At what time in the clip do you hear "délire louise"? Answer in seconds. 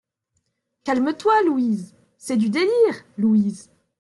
2.49-3.69